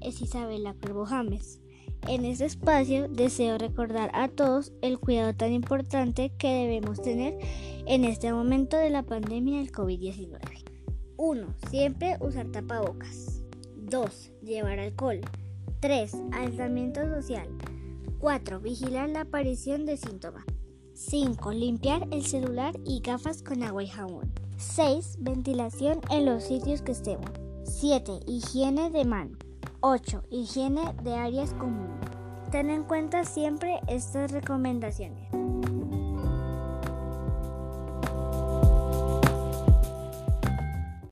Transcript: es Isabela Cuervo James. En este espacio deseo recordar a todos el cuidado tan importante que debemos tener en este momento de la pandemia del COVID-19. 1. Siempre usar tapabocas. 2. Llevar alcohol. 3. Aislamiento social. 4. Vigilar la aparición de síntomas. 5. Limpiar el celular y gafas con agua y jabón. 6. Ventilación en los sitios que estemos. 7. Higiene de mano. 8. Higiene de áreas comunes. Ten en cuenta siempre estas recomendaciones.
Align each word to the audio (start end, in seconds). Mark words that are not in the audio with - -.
es 0.00 0.22
Isabela 0.22 0.74
Cuervo 0.80 1.04
James. 1.04 1.60
En 2.08 2.24
este 2.24 2.46
espacio 2.46 3.06
deseo 3.06 3.58
recordar 3.58 4.10
a 4.14 4.28
todos 4.28 4.72
el 4.80 4.98
cuidado 4.98 5.34
tan 5.34 5.52
importante 5.52 6.32
que 6.38 6.48
debemos 6.48 7.02
tener 7.02 7.36
en 7.86 8.06
este 8.06 8.32
momento 8.32 8.78
de 8.78 8.88
la 8.88 9.02
pandemia 9.02 9.58
del 9.58 9.72
COVID-19. 9.72 10.38
1. 11.18 11.54
Siempre 11.68 12.16
usar 12.20 12.46
tapabocas. 12.46 13.42
2. 13.76 14.32
Llevar 14.42 14.78
alcohol. 14.78 15.20
3. 15.80 16.14
Aislamiento 16.32 17.06
social. 17.06 17.48
4. 18.20 18.60
Vigilar 18.60 19.10
la 19.10 19.22
aparición 19.22 19.84
de 19.84 19.98
síntomas. 19.98 20.46
5. 20.94 21.52
Limpiar 21.52 22.08
el 22.10 22.24
celular 22.24 22.74
y 22.86 23.00
gafas 23.00 23.42
con 23.42 23.62
agua 23.64 23.82
y 23.82 23.88
jabón. 23.88 24.32
6. 24.56 25.18
Ventilación 25.20 26.00
en 26.10 26.24
los 26.24 26.44
sitios 26.44 26.80
que 26.80 26.92
estemos. 26.92 27.43
7. 27.64 28.20
Higiene 28.26 28.90
de 28.90 29.04
mano. 29.04 29.36
8. 29.80 30.22
Higiene 30.30 30.94
de 31.02 31.14
áreas 31.14 31.54
comunes. 31.54 32.08
Ten 32.50 32.70
en 32.70 32.84
cuenta 32.84 33.24
siempre 33.24 33.80
estas 33.88 34.30
recomendaciones. 34.30 35.28